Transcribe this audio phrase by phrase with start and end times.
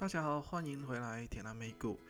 [0.00, 2.00] 大家好，欢迎回来铁蓝美股。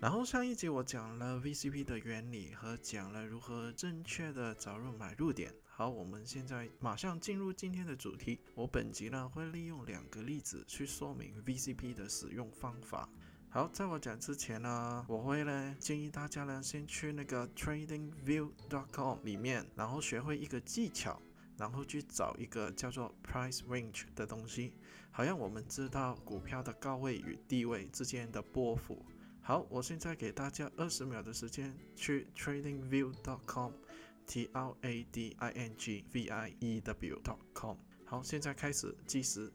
[0.00, 5.54] 然后上一集我讲了 VCP 的原理和讲了如何正确的找入买入点。
[5.64, 8.40] 好，我们现在马上进入今天的主题。
[8.56, 13.08] 我本集呢会利用两个例子去说明 VCP 的使用方法。
[13.50, 21.22] 好，在我讲之前呢，我会呢建议大家呢先去那个 TradingView.com 里面，然后学会一个技巧。
[21.58, 24.72] 然后去找一个叫做 price range 的东西，
[25.10, 29.04] 好让我们知道股票的高位与低位之间的波幅。
[29.42, 37.76] 好，我现在给大家二十秒的时间去 tradingview.com，t r a d i n g v i e w.com。
[38.04, 39.52] 好，现在开始计时。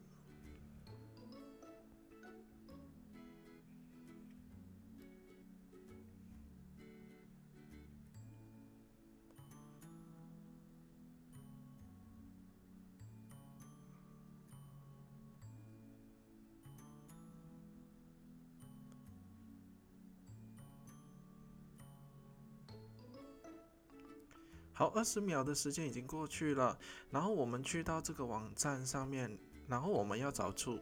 [24.76, 26.76] 好，二十秒的时间已经过去了，
[27.08, 30.80] 然后我们去到这个网站上面，然后我们要找出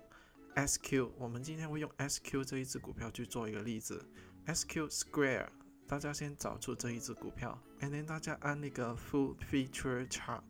[0.55, 4.03] SQ，我们今天会用 SQ 这一只股票去做一个例子
[4.47, 5.49] ，SQ Square，
[5.87, 10.41] 大家先找出这一只股票，and then 大家按那个 Full Feature Chart，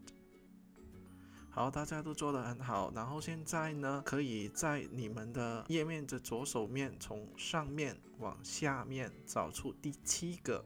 [1.51, 10.65] 好，大家都做得很好，然后现在呢，可以在你们的页面的左手面，从上面往下面找出第七个。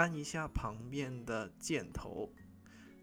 [0.00, 2.32] 按一下旁边的箭头，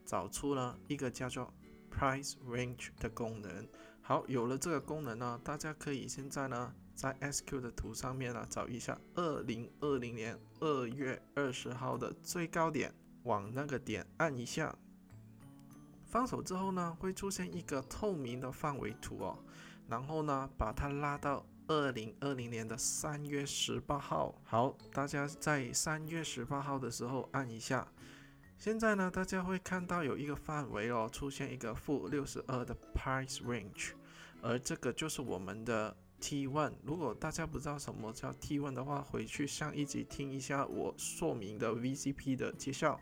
[0.03, 1.54] 找出了一个叫做
[1.92, 3.67] Price Range 的功能。
[4.02, 14.76] 好，有了这个功能呢，大家可以现在呢在 SQ 的图上面呢找一下二零二零年二月二十号的最高点，往那个点按一下，
[16.04, 19.38] 放手之后呢会出现一个透明的范围图哦，
[19.88, 21.45] 然后呢把它拉到。
[21.68, 27.86] 二零二零年的三月十八号，好，大家在三月十八号的时候按一下。
[28.58, 33.92] 现在呢，大家会看到有一个范围哦，出现一个负六十二的 price range，
[34.42, 36.72] 而这个就是我们的 T one。
[36.83, 42.98] 如果大家不知道什么叫 T one 的话，回去上一集听一下我说明的 VCP 的介绍。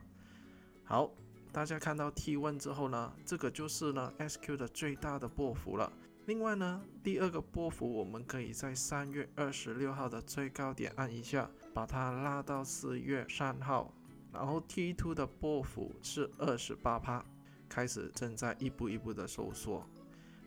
[0.84, 1.12] 好，
[1.52, 5.94] 大家看到 T one 之后呢，这个就是呢 SQ 的最大的波幅了。
[6.26, 13.94] 另外呢，第二个波幅我们可以在三月二十六号的最高点按一下，把它拉到四月三号，
[14.34, 17.24] 然后 T two 的波幅是二十八帕，
[17.70, 19.88] 开始正在一步一步的收缩。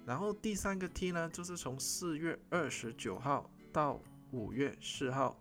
[0.04, 4.00] 然后第三个 T 呢，就是从四月二十九号到
[4.32, 5.38] 五月四号，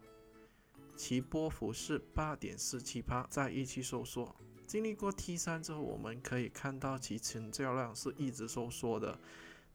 [0.95, 4.35] 其波幅是八点四七帕，在一起收缩。
[4.67, 9.17] 经历过 T 三之后，我们可以看到其成交量是一直收缩的。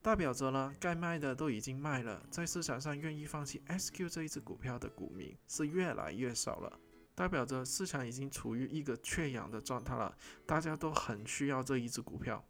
[0.02, 6.80] 代表着呢，该卖的都已经卖了，在市场上愿意放弃 SQ 这一只股票的股民是越来越少了，
[7.14, 10.12] 代表着市场已经处于一个缺氧的状态了，
[10.44, 12.44] 大家都很需要这一只股票。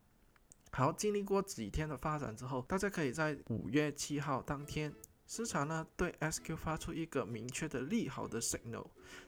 [0.70, 4.90] 好，经历过几天的发展之后，大家可以在五月七号当天，
[5.26, 8.86] 市场呢对 SQ 发出一个明确的利好的 signal，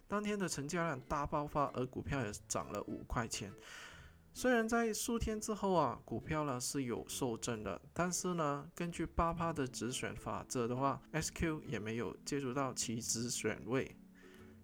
[0.09, 3.53] 当天的成交量大爆发，而股票也涨了五块钱。
[4.37, 13.97] 虽然在数天之后啊，股票呢是有受震的，但是呢，根据八趴的止损法则的话，SQ 也没有介入到其止损位。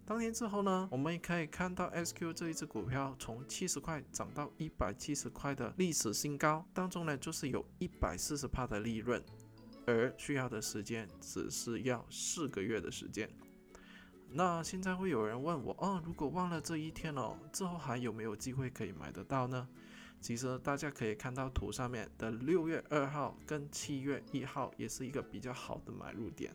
[0.05, 9.23] 当天之后呢，我们也可以看到 SQ 这一只股票从七十块涨到一百七十块的历史新高，当中呢就是有一百四十帕的利润，
[9.87, 13.31] 而需要的时间只是要四个月的时间。
[14.33, 19.69] 那现在会有人问我，哦，如果忘了这一天哦，之后还有没有机会可以买得到呢？
[20.21, 26.55] 其实大家可以看到图上面的六月二号跟七月一号也是一个比较好的买入点，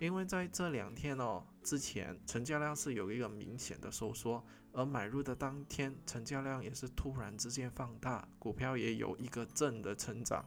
[0.00, 10.44] 因为在这两天哦之前成交量是有一个明显的收缩，而买入的当天成交量也是突然之间放大，股票也有一个正的成长。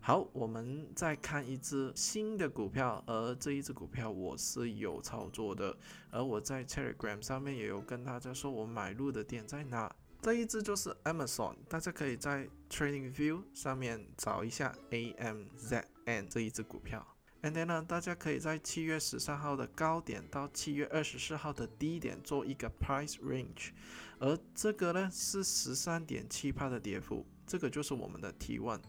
[0.00, 5.76] 好，我们再看一只新的股票，而这一只股票我是有操作的，
[6.10, 9.94] 而我在 Telegram 上面也有跟大家说我买入的点在哪。
[10.22, 17.06] 这一只就是 Amazon，大家可以在 Trading View 上面找一下 AMZN 这一只股票。
[17.42, 23.70] And then 呢，大家可以在七月十三号的高点到七月二十四号的低点做一个 Price Range，
[24.18, 28.80] 而这个呢是十三点七帕的跌幅，这个就是我们的 T one。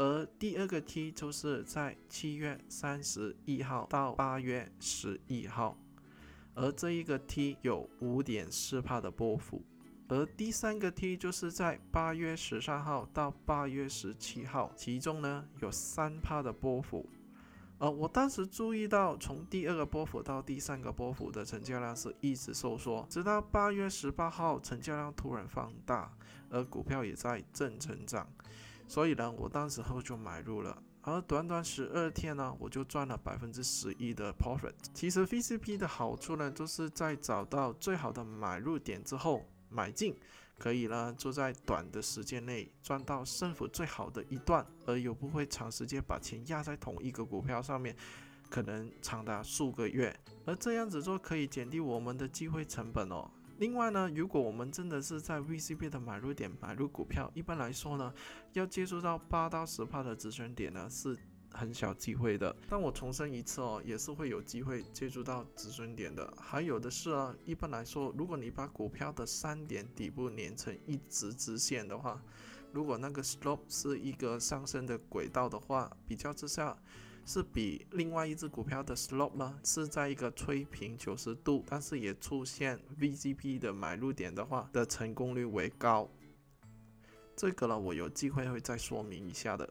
[0.00, 5.76] 而第二个 T 就是在七月三十一号到八月十一号，
[6.54, 9.62] 而这一个 T 有五点四帕的波幅，
[10.08, 17.06] 而第三个 T 就是在八月十三号到八月十七号，其中呢有三帕的波幅，
[17.76, 26.10] 呃，我当时注意到，从第二个波幅到第三个波幅的成交量是一直收缩，直到八月十八号，成交量突然放大，
[26.48, 28.26] 而股票也在正成长，
[28.90, 34.74] 所以呢，我当时候就买入了，而短短十二天呢，我就赚了百分之十一的 profit。
[34.92, 40.18] 其实 VCP 的好处呢，就是在找到最好的买入点之后买进。
[40.58, 47.94] 可以呢，就在短的时间内赚到胜负最好的一段，而又不会长时间把钱压在同一个股票上面，
[48.50, 50.14] 可能长达数个月。
[50.44, 53.30] 而这样子做可以减低我们的机会成本哦。
[53.60, 58.12] 另外呢，如果我们真的是在 VCP 的买入点买入股票，一般来说呢，
[58.54, 61.16] 要接触到八到十帕的止损点呢是。
[61.52, 66.32] 很小机会的，但我重申一次哦，也是会有机会接触到止损点的。
[66.38, 72.22] 还有的是啊，一般来说，如果你把股票的三点底部连成一直直线的话，
[72.72, 76.78] 如果那个 slope 是一个上升的轨道的话，比较之下
[77.24, 86.10] 是比另外一只股票的 slope 呢是在一个吹平九十度，但是也出现 VCP 的买入点的话的成功率为高。
[87.36, 89.68] 这个呢，我有机会会再说明一下的。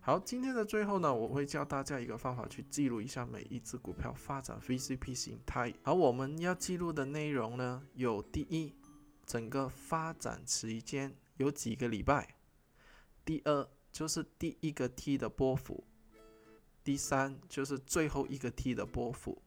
[0.00, 5.74] 好，今天的最后呢，我会教大家一个方法去记录一下每一只股票发展 VCP 形态。
[5.82, 8.72] 而我们要记录的内容呢，有第一，
[9.26, 12.22] 整个发展期间有几个礼拜；
[13.22, 15.84] 第二，就是第一个 T 的波幅；
[16.88, 19.42] 第三，就是最后一个 T 的波幅；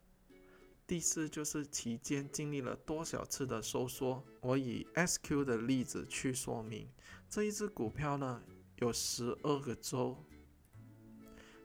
[0.86, 4.24] 第四，就是期间经历了多少次的收缩。
[4.42, 6.88] 我以 SQ 的例子去说明，
[7.28, 8.44] 这一只股票呢，
[8.76, 10.24] 有十二个周。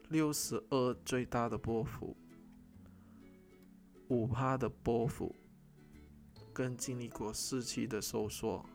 [0.09, 2.17] 六十二最大的波幅，
[4.07, 5.35] 五趴的波幅，
[6.51, 8.65] 跟经历过四期的收缩。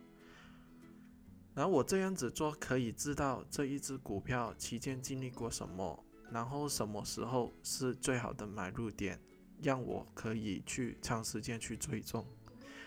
[1.52, 9.20] 然后我这样子做，可以知道这一只股票期间经历过什么，然后什么时候是最好的买入点，
[9.60, 12.26] 让我可以去长时间去追踪。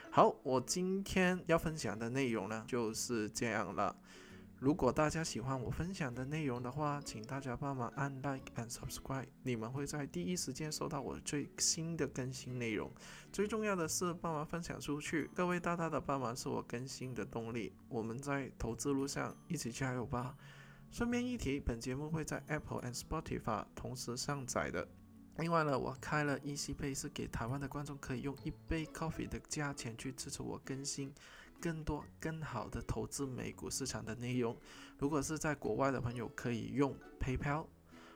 [0.09, 3.95] 好，我今天要分享的内容呢，就是这样了。
[4.57, 12.89] 如果大家喜欢我分享的内容的话，请大家帮忙按 like and subscribe，你们会在第一时间收到我最新的更新内容。
[13.33, 17.73] 最重要的是帮忙分享出去，各位大大的帮忙是我更新的动力。
[17.89, 20.35] 我们在投资路上一起加油吧！
[20.91, 24.87] 顺便一提，本节目会在 Apple and Spotify 同时上载的。
[25.37, 31.13] 另外呢，我开了一 c 杯，是给台湾的观众可以用一杯 coffee 的价钱去支持我更新。
[31.61, 34.55] 更多更好的投资美股市场的内容，
[34.99, 37.65] 如果是在国外的朋友，可以用 PayPal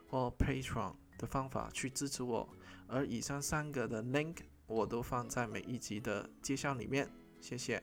[0.10, 2.48] 或 Patreon 的方法去支持我。
[2.88, 7.82] 而以上三个的 link 我都放在每一集的介绍里面，谢谢。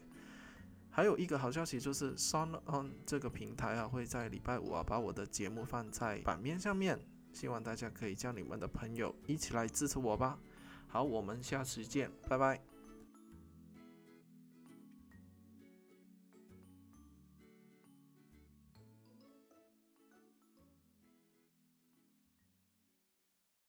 [0.97, 6.99] 还有一个好消息就是 s o n On 这个平台啊，会在礼拜五啊把我的节目放在版面上面，
[7.35, 10.39] 希望大家可以叫你们的朋友一起来支持我吧。
[10.87, 12.76] 好，我们下次见，拜拜。